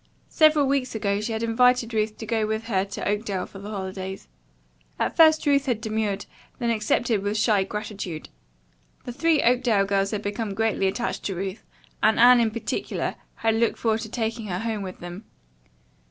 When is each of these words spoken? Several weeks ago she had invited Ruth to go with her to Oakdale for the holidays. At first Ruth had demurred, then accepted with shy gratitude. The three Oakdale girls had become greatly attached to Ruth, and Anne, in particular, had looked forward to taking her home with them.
Several 0.29 0.65
weeks 0.65 0.95
ago 0.95 1.21
she 1.21 1.31
had 1.31 1.43
invited 1.43 1.93
Ruth 1.93 2.17
to 2.17 2.25
go 2.25 2.47
with 2.47 2.63
her 2.63 2.85
to 2.85 3.07
Oakdale 3.07 3.45
for 3.45 3.59
the 3.59 3.69
holidays. 3.69 4.27
At 4.97 5.15
first 5.15 5.45
Ruth 5.45 5.67
had 5.67 5.79
demurred, 5.79 6.25
then 6.57 6.71
accepted 6.71 7.21
with 7.21 7.37
shy 7.37 7.63
gratitude. 7.63 8.29
The 9.05 9.13
three 9.13 9.43
Oakdale 9.43 9.85
girls 9.85 10.09
had 10.09 10.23
become 10.23 10.55
greatly 10.55 10.87
attached 10.87 11.21
to 11.25 11.35
Ruth, 11.35 11.63
and 12.01 12.19
Anne, 12.19 12.39
in 12.39 12.49
particular, 12.49 13.13
had 13.35 13.53
looked 13.53 13.77
forward 13.77 14.01
to 14.01 14.09
taking 14.09 14.47
her 14.47 14.57
home 14.61 14.81
with 14.81 15.01
them. 15.01 15.23